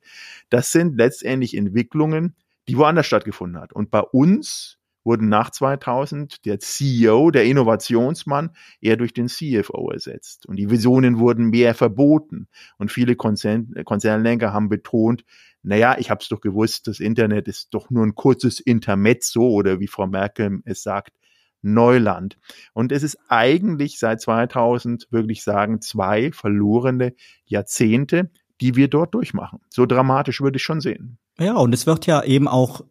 Das 0.50 0.72
sind 0.72 0.96
letztendlich 0.96 1.56
Entwicklungen, 1.56 2.36
die 2.70 2.77
woanders 2.77 3.08
stattgefunden 3.08 3.60
hat. 3.62 3.74
Und 3.74 3.91
bei 3.91 4.01
uns 4.01 4.78
wurden 5.03 5.29
nach 5.29 5.50
2000 5.50 6.46
der 6.46 6.60
CEO, 6.60 7.32
der 7.32 7.46
Innovationsmann, 7.46 8.51
eher 8.82 8.98
durch 8.98 9.13
den 9.13 9.27
CFO 9.27 9.91
ersetzt. 9.91 10.46
Und 10.46 10.58
die 10.58 10.70
Visionen 10.70 11.20
wurden 11.20 11.50
mehr 11.50 11.74
verboten. 11.74 12.48
Und 12.77 12.91
viele 12.91 13.15
Konzern, 13.15 13.74
Konzernlenker 13.86 14.53
haben 14.53 14.70
betont, 14.70 15.24
naja, 15.62 15.98
ich 16.00 16.10
habe 16.10 16.22
es 16.22 16.29
doch 16.29 16.41
gewusst, 16.41 16.88
das 16.88 17.00
Internet 17.00 17.48
ist 17.48 17.74
doch 17.74 17.89
nur 17.89 18.06
ein 18.06 18.15
kurzes 18.15 18.60
Intermezzo 18.60 19.41
oder 19.41 19.79
wie 19.79 19.88
Frau 19.88 20.08
Merkel 20.08 20.62
es 20.65 20.84
sagt, 20.84 21.12
Neuland. 21.62 22.38
Und 22.74 22.91
es 22.94 23.03
ist 23.03 23.18
eigentlich 23.27 24.00
seit 24.00 24.22
2000, 24.22 25.08
wirklich 25.12 25.44
sagen, 25.44 25.82
zwei 25.82 26.32
verlorene 26.32 27.13
Jahrzehnte, 27.46 28.32
die 28.62 28.75
wir 28.75 28.88
dort 28.88 29.13
durchmachen. 29.13 29.60
So 29.70 29.86
dramatisch 29.86 30.41
würde 30.41 30.58
ich 30.58 30.63
schon 30.63 30.82
sehen. 30.82 31.18
Ja, 31.38 31.56
und 31.56 31.74
es 31.74 31.86
wird 31.86 32.06
ja 32.06 32.24
eben 32.24 32.48
auch 32.48 32.82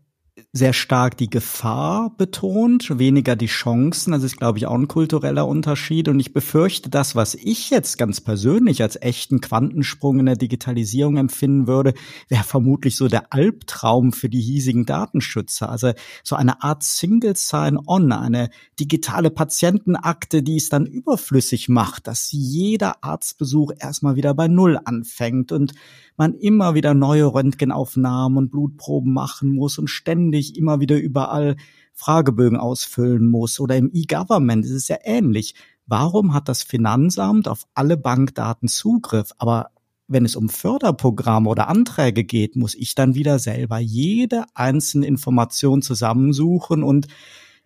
sehr 0.59 0.73
stark 0.73 1.17
die 1.17 1.31
Gefahr 1.31 2.13
betont, 2.17 2.99
weniger 2.99 3.37
die 3.37 3.47
Chancen. 3.47 4.11
Das 4.11 4.25
ist, 4.25 4.37
glaube 4.37 4.59
ich, 4.59 4.67
auch 4.67 4.75
ein 4.75 4.89
kultureller 4.89 5.47
Unterschied. 5.47 6.09
Und 6.09 6.19
ich 6.19 6.33
befürchte, 6.33 6.91
das, 6.91 7.15
was 7.15 7.35
ich 7.35 7.71
jetzt 7.71 7.97
ganz 7.97 8.21
persönlich 8.21 8.83
als 8.83 9.01
echten 9.01 9.41
Quantensprung 9.41 10.19
in 10.19 10.27
der 10.27 10.37
Digitalisierung 10.37 11.17
empfinden 11.17 11.67
würde, 11.67 11.95
wäre 12.29 12.43
vermutlich 12.43 12.97
so 12.97 13.09
der 13.09 13.33
Albtraum 13.33 14.13
für 14.13 14.29
die 14.29 14.41
hiesigen 14.41 14.85
Datenschützer. 14.85 15.71
Also 15.71 15.93
so 16.25 16.35
eine 16.35 16.63
Art 16.63 16.83
Single 16.83 17.37
Sign-On, 17.37 18.11
eine 18.13 18.51
digitale 18.81 19.31
Patientenakte, 19.31 20.43
die 20.43 20.57
es 20.57 20.69
dann 20.69 20.87
überflüssig 20.87 21.69
macht, 21.69 22.09
dass 22.09 22.33
jeder 22.33 23.05
Arztbesuch 23.05 23.73
erstmal 23.79 24.17
wieder 24.17 24.35
bei 24.35 24.49
Null 24.49 24.79
anfängt 24.85 25.53
und 25.53 25.73
man 26.19 26.35
immer 26.35 26.75
wieder 26.75 26.95
neue 26.95 27.27
Röntgenaufnahmen 27.27 28.39
und 28.39 28.51
Blutproben 28.51 29.13
machen 29.13 29.55
muss 29.55 29.79
und 29.79 29.89
ständig 29.89 30.57
immer 30.57 30.81
wieder 30.81 30.99
überall 30.99 31.57
Fragebögen 31.95 32.59
ausfüllen 32.59 33.27
muss. 33.27 33.61
Oder 33.61 33.77
im 33.77 33.91
E-Government 33.93 34.65
ist 34.65 34.73
es 34.73 34.89
ja 34.89 34.97
ähnlich. 35.03 35.55
Warum 35.87 36.35
hat 36.35 36.49
das 36.49 36.63
Finanzamt 36.63 37.49
auf 37.49 37.67
alle 37.75 37.97
Bankdaten 37.97 38.69
Zugriff, 38.69 39.33
aber 39.39 39.71
wenn 40.07 40.25
es 40.25 40.37
um 40.37 40.49
Förderprogramme 40.49 41.49
oder 41.49 41.69
Anträge 41.69 42.25
geht, 42.25 42.57
muss 42.57 42.75
ich 42.75 42.95
dann 42.95 43.15
wieder 43.15 43.39
selber 43.39 43.79
jede 43.79 44.45
einzelne 44.55 45.07
Information 45.07 45.83
zusammensuchen 45.83 46.83
und 46.83 47.09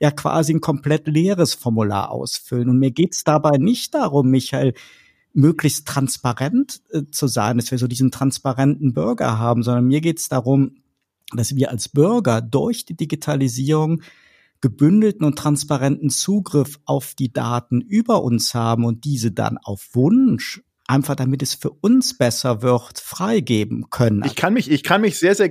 ja 0.00 0.10
quasi 0.10 0.52
ein 0.52 0.60
komplett 0.60 1.06
leeres 1.06 1.54
Formular 1.54 2.10
ausfüllen. 2.10 2.68
Und 2.68 2.78
mir 2.80 2.90
geht's 2.90 3.22
dabei 3.22 3.58
nicht 3.58 3.94
darum, 3.94 4.30
Michael, 4.30 4.74
möglichst 5.34 5.86
transparent 5.86 6.82
äh, 6.90 7.02
zu 7.10 7.26
sein, 7.26 7.56
dass 7.56 7.70
wir 7.70 7.78
so 7.78 7.86
diesen 7.86 8.10
transparenten 8.10 8.92
Bürger 8.92 9.38
haben, 9.38 9.62
sondern 9.62 9.86
mir 9.86 10.00
geht 10.00 10.18
es 10.18 10.28
darum, 10.28 10.76
dass 11.34 11.56
wir 11.56 11.70
als 11.70 11.88
Bürger 11.88 12.40
durch 12.42 12.84
die 12.84 12.96
Digitalisierung 12.96 14.02
gebündelten 14.60 15.26
und 15.26 15.38
transparenten 15.38 16.10
Zugriff 16.10 16.78
auf 16.84 17.14
die 17.14 17.32
Daten 17.32 17.80
über 17.80 18.22
uns 18.22 18.54
haben 18.54 18.84
und 18.84 19.04
diese 19.04 19.32
dann 19.32 19.58
auf 19.58 19.88
Wunsch 19.94 20.62
einfach 20.92 21.16
damit 21.16 21.40
es 21.42 21.54
für 21.54 21.70
uns 21.70 22.18
besser 22.18 22.60
wird, 22.60 22.98
freigeben 22.98 23.88
können. 23.88 24.22
Ich 24.26 24.36
kann 24.36 24.52
mich, 24.52 24.70
ich 24.70 24.82
kann 24.82 25.00
mich 25.00 25.18
sehr, 25.18 25.34
sehr, 25.34 25.50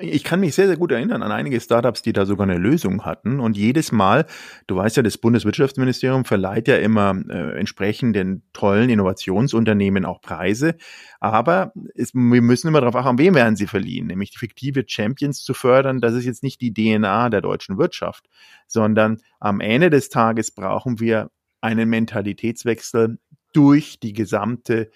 ich 0.00 0.24
kann 0.24 0.40
mich 0.40 0.56
sehr, 0.56 0.66
sehr 0.66 0.76
gut 0.76 0.90
erinnern 0.90 1.22
an 1.22 1.30
einige 1.30 1.60
Startups, 1.60 2.02
die 2.02 2.12
da 2.12 2.26
sogar 2.26 2.48
eine 2.48 2.58
Lösung 2.58 3.04
hatten. 3.04 3.38
Und 3.38 3.56
jedes 3.56 3.92
Mal, 3.92 4.26
du 4.66 4.74
weißt 4.74 4.96
ja, 4.96 5.04
das 5.04 5.18
Bundeswirtschaftsministerium 5.18 6.24
verleiht 6.24 6.66
ja 6.66 6.78
immer 6.78 7.14
äh, 7.28 7.56
entsprechend 7.56 8.16
den 8.16 8.42
tollen 8.52 8.90
Innovationsunternehmen 8.90 10.04
auch 10.04 10.20
Preise. 10.20 10.74
Aber 11.20 11.72
es, 11.94 12.12
wir 12.12 12.42
müssen 12.42 12.66
immer 12.66 12.80
darauf 12.80 12.96
achten, 12.96 13.18
wem 13.18 13.36
werden 13.36 13.54
sie 13.54 13.68
verliehen, 13.68 14.08
nämlich 14.08 14.32
die 14.32 14.38
fiktive 14.38 14.82
Champions 14.84 15.44
zu 15.44 15.54
fördern. 15.54 16.00
Das 16.00 16.14
ist 16.14 16.24
jetzt 16.24 16.42
nicht 16.42 16.60
die 16.60 16.74
DNA 16.74 17.30
der 17.30 17.40
deutschen 17.40 17.78
Wirtschaft, 17.78 18.26
sondern 18.66 19.18
am 19.38 19.60
Ende 19.60 19.90
des 19.90 20.08
Tages 20.08 20.50
brauchen 20.50 20.98
wir 20.98 21.30
einen 21.60 21.88
Mentalitätswechsel 21.88 23.18
durch 23.56 23.98
die 24.00 24.12
gesamte 24.12 24.90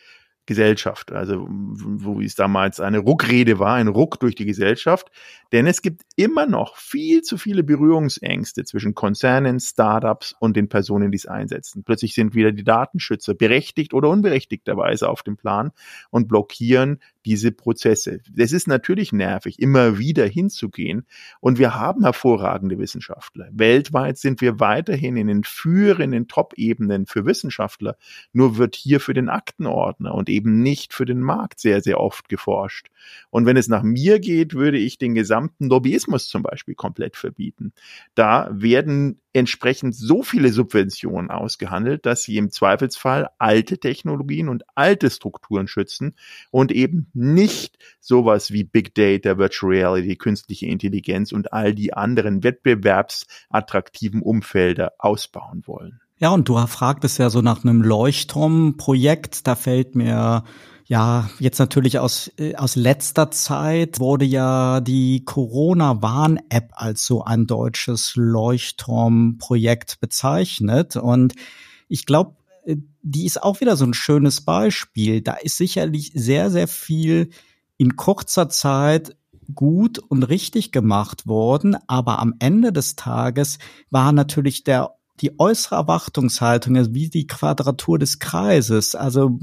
Gesellschaft. 0.51 1.13
Also 1.13 1.47
wo 1.49 2.21
es 2.21 2.35
damals 2.35 2.81
eine 2.81 2.99
Ruckrede 2.99 3.61
war, 3.61 3.75
ein 3.75 3.87
Ruck 3.87 4.19
durch 4.19 4.35
die 4.35 4.47
Gesellschaft. 4.47 5.09
Denn 5.53 5.69
es 5.69 5.81
gibt 5.81 6.03
immer 6.17 6.47
noch 6.47 6.77
viel 6.77 7.23
zu 7.23 7.39
viele 7.39 7.63
Berührungsängste 7.63 8.65
zwischen 8.65 8.97
Konzernen, 8.97 9.61
Startups 9.61 10.35
und 10.41 10.57
den 10.57 10.69
Personen, 10.69 11.13
die 11.13 11.19
es 11.19 11.27
einsetzen. 11.27 11.85
Plötzlich 11.85 12.15
sind 12.15 12.35
wieder 12.35 12.51
die 12.51 12.65
Datenschützer 12.65 13.35
berechtigt 13.35 13.95
oder 13.95 14.09
unberechtigterweise 14.09 15.09
auf 15.09 15.23
dem 15.23 15.37
Plan 15.37 15.71
und 16.11 16.27
blockieren 16.27 16.99
diese 17.25 17.53
Prozesse. 17.53 18.21
Es 18.37 18.53
ist 18.53 18.67
natürlich 18.69 19.13
nervig, 19.13 19.59
immer 19.59 19.99
wieder 19.99 20.27
hinzugehen. 20.27 21.07
Und 21.41 21.59
wir 21.59 21.75
haben 21.75 22.03
hervorragende 22.03 22.79
Wissenschaftler. 22.79 23.49
Weltweit 23.53 24.19
sind 24.19 24.41
wir 24.41 24.61
weiterhin 24.61 25.17
in 25.17 25.27
den 25.27 25.45
führenden 25.45 26.29
Top-Ebenen 26.29 27.07
für 27.07 27.27
Wissenschaftler. 27.27 27.97
Nur 28.33 28.57
wird 28.57 28.77
hier 28.77 29.01
für 29.01 29.15
den 29.15 29.29
Aktenordner 29.29 30.15
und 30.15 30.29
eben 30.29 30.63
nicht 30.63 30.95
für 30.95 31.05
den 31.05 31.21
Markt 31.21 31.61
sehr, 31.61 31.83
sehr 31.83 32.01
oft 32.01 32.29
geforscht. 32.29 32.89
Und 33.31 33.47
wenn 33.47 33.57
es 33.57 33.69
nach 33.69 33.83
mir 33.83 34.19
geht, 34.19 34.55
würde 34.55 34.79
ich 34.79 34.99
den 34.99 35.15
gesamten 35.15 35.69
Lobbyismus 35.69 36.29
zum 36.29 36.43
Beispiel 36.43 36.75
komplett 36.75 37.17
verbieten. 37.17 37.73
Da 38.15 38.49
werden 38.53 39.21
entsprechend 39.33 39.95
so 39.95 40.23
viele 40.23 40.51
Subventionen 40.51 41.31
ausgehandelt, 41.31 42.05
dass 42.05 42.23
sie 42.23 42.37
im 42.37 42.51
Zweifelsfall 42.51 43.29
alte 43.39 43.79
Technologien 43.79 44.49
und 44.49 44.65
alte 44.75 45.09
Strukturen 45.11 45.69
schützen 45.69 46.15
und 46.51 46.73
eben 46.73 47.07
nicht 47.15 47.79
sowas 48.01 48.51
wie 48.51 48.65
Big 48.65 48.95
Data, 48.95 49.39
Virtual 49.39 49.73
Reality, 49.73 50.17
künstliche 50.17 50.67
Intelligenz 50.67 51.33
und 51.33 51.53
all 51.53 51.75
die 51.75 51.93
anderen 51.93 52.43
wettbewerbsattraktiven 52.43 54.23
Umfelder 54.23 54.93
ausbauen 54.99 55.63
wollen. 55.67 56.01
Ja, 56.19 56.31
und 56.31 56.49
du 56.49 56.57
fragtest 56.67 57.19
ja 57.19 57.31
so 57.31 57.41
nach 57.41 57.65
einem 57.65 57.83
Leuchtturmprojekt. 57.83 59.47
Da 59.47 59.55
fällt 59.55 59.95
mir 59.95 60.45
ja, 60.91 61.31
jetzt 61.39 61.61
natürlich 61.61 62.01
aus, 62.01 62.33
äh, 62.37 62.57
aus 62.57 62.75
letzter 62.75 63.31
Zeit 63.31 64.01
wurde 64.01 64.25
ja 64.25 64.81
die 64.81 65.25
Corona-Warn-App 65.25 66.73
als 66.73 67.07
so 67.07 67.23
ein 67.23 67.47
deutsches 67.47 68.15
Leuchtturmprojekt 68.17 70.01
bezeichnet. 70.01 70.97
Und 70.97 71.35
ich 71.87 72.07
glaube, 72.07 72.35
die 73.03 73.27
ist 73.27 73.43
auch 73.43 73.61
wieder 73.61 73.77
so 73.77 73.85
ein 73.85 73.95
schönes 73.95 74.43
Beispiel. 74.43 75.23
Da 75.23 75.35
ist 75.35 75.57
sicherlich 75.57 76.13
sehr, 76.15 76.51
sehr 76.51 76.69
viel 76.69 77.31
in 77.77 77.97
kurzer 77.97 78.49
Zeit 78.49 79.17
gut 79.55 79.99
und 79.99 80.23
richtig 80.23 80.71
gemacht 80.71 81.27
worden, 81.27 81.77
aber 81.87 82.21
am 82.21 82.35
Ende 82.39 82.73
des 82.73 82.95
Tages 82.95 83.59
war 83.91 84.13
natürlich 84.13 84.65
der 84.65 84.95
die 85.21 85.39
äußere 85.39 85.75
Erwartungshaltung, 85.75 86.77
also 86.77 86.95
wie 86.95 87.11
die 87.11 87.27
Quadratur 87.27 87.99
des 87.99 88.21
Kreises, 88.21 88.95
also 88.95 89.39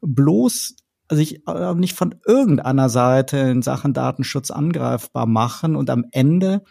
bloß 0.00 0.76
sich 1.10 1.46
äh, 1.46 1.74
nicht 1.74 1.94
von 1.94 2.14
irgendeiner 2.26 2.88
Seite 2.88 3.36
in 3.36 3.60
Sachen 3.60 3.92
Datenschutz 3.92 4.50
angreifbar 4.50 5.26
machen 5.26 5.76
und 5.76 5.90
am 5.90 6.06
Ende, 6.12 6.62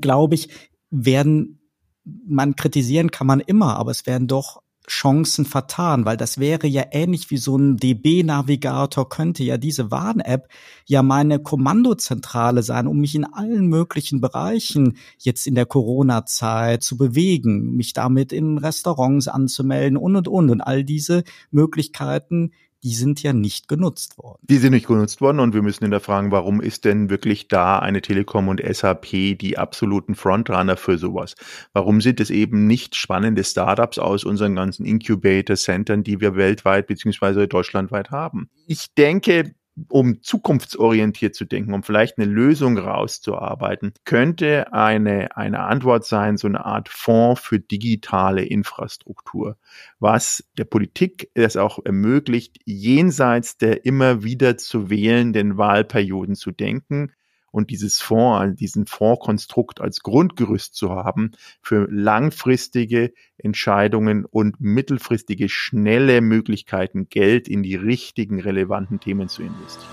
glaube 0.00 0.34
ich, 0.34 0.48
werden 0.90 1.60
man 2.04 2.56
kritisieren 2.56 3.10
kann 3.10 3.26
man 3.26 3.40
immer, 3.40 3.76
aber 3.76 3.90
es 3.90 4.06
werden 4.06 4.26
doch 4.26 4.62
Chancen 4.90 5.44
vertan, 5.44 6.04
weil 6.04 6.16
das 6.16 6.38
wäre 6.38 6.66
ja 6.66 6.82
ähnlich 6.90 7.30
wie 7.30 7.36
so 7.36 7.56
ein 7.56 7.76
DB-Navigator 7.76 9.08
könnte 9.08 9.44
ja 9.44 9.56
diese 9.56 9.92
Warn-App 9.92 10.48
ja 10.84 11.04
meine 11.04 11.38
Kommandozentrale 11.38 12.64
sein, 12.64 12.88
um 12.88 12.98
mich 12.98 13.14
in 13.14 13.24
allen 13.24 13.68
möglichen 13.68 14.20
Bereichen 14.20 14.96
jetzt 15.18 15.46
in 15.46 15.54
der 15.54 15.66
Corona-Zeit 15.66 16.82
zu 16.82 16.96
bewegen, 16.96 17.76
mich 17.76 17.92
damit 17.92 18.32
in 18.32 18.58
Restaurants 18.58 19.28
anzumelden 19.28 19.96
und 19.96 20.16
und 20.16 20.26
und. 20.26 20.50
Und 20.50 20.60
all 20.60 20.82
diese 20.82 21.22
Möglichkeiten, 21.52 22.50
die 22.82 22.94
sind 22.94 23.22
ja 23.22 23.32
nicht 23.32 23.68
genutzt 23.68 24.16
worden. 24.18 24.38
Die 24.42 24.56
sind 24.56 24.72
nicht 24.72 24.86
genutzt 24.86 25.20
worden 25.20 25.40
und 25.40 25.54
wir 25.54 25.62
müssen 25.62 25.84
hinterfragen, 25.84 26.30
warum 26.30 26.60
ist 26.60 26.84
denn 26.84 27.10
wirklich 27.10 27.48
da 27.48 27.78
eine 27.78 28.00
Telekom 28.00 28.48
und 28.48 28.62
SAP 28.62 29.38
die 29.38 29.58
absoluten 29.58 30.14
Frontrunner 30.14 30.76
für 30.76 30.96
sowas? 30.96 31.34
Warum 31.72 32.00
sind 32.00 32.20
es 32.20 32.30
eben 32.30 32.66
nicht 32.66 32.96
spannende 32.96 33.44
Startups 33.44 33.98
aus 33.98 34.24
unseren 34.24 34.56
ganzen 34.56 34.86
Incubator-Centern, 34.86 36.02
die 36.02 36.20
wir 36.20 36.36
weltweit 36.36 36.86
beziehungsweise 36.86 37.46
deutschlandweit 37.46 38.10
haben? 38.10 38.48
Ich 38.66 38.94
denke, 38.96 39.54
um 39.88 40.22
zukunftsorientiert 40.22 41.34
zu 41.34 41.44
denken, 41.44 41.74
um 41.74 41.82
vielleicht 41.82 42.18
eine 42.18 42.26
Lösung 42.26 42.78
rauszuarbeiten, 42.78 43.92
könnte 44.04 44.72
eine, 44.72 45.36
eine 45.36 45.60
Antwort 45.60 46.04
sein, 46.04 46.36
so 46.36 46.48
eine 46.48 46.64
Art 46.64 46.88
Fonds 46.88 47.40
für 47.40 47.58
digitale 47.58 48.44
Infrastruktur, 48.44 49.56
was 49.98 50.44
der 50.58 50.64
Politik 50.64 51.30
es 51.34 51.56
auch 51.56 51.78
ermöglicht, 51.84 52.58
jenseits 52.64 53.58
der 53.58 53.84
immer 53.84 54.22
wieder 54.22 54.56
zu 54.56 54.90
wählenden 54.90 55.56
Wahlperioden 55.56 56.34
zu 56.34 56.50
denken, 56.50 57.12
und 57.50 57.70
dieses 57.70 58.00
Fonds, 58.00 58.56
diesen 58.56 58.86
Fondskonstrukt 58.86 59.80
als 59.80 60.00
Grundgerüst 60.00 60.74
zu 60.74 60.90
haben 60.90 61.32
für 61.62 61.88
langfristige 61.90 63.12
Entscheidungen 63.38 64.24
und 64.24 64.60
mittelfristige 64.60 65.48
schnelle 65.48 66.20
Möglichkeiten, 66.20 67.08
Geld 67.08 67.48
in 67.48 67.62
die 67.62 67.76
richtigen 67.76 68.40
relevanten 68.40 69.00
Themen 69.00 69.28
zu 69.28 69.42
investieren. 69.42 69.88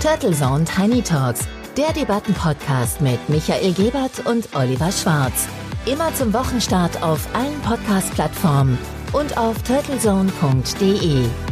Turtle 0.00 0.32
Zone 0.32 0.64
Tiny 0.64 1.00
Talks 1.00 1.46
Der 1.76 1.92
Debattenpodcast 1.92 3.00
mit 3.00 3.20
Michael 3.28 3.72
Gebert 3.72 4.26
und 4.26 4.48
Oliver 4.54 4.90
Schwarz. 4.90 5.48
Immer 5.86 6.12
zum 6.14 6.32
Wochenstart 6.32 7.02
auf 7.02 7.32
allen 7.34 7.60
Podcast-Plattformen 7.60 8.78
und 9.12 9.36
auf 9.36 9.62
turtlezone.de. 9.62 11.51